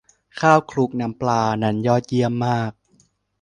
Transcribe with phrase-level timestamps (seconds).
[0.39, 2.71] ข้าวคลุกน้ำปลา นั้นยอดเยี่ยมมาก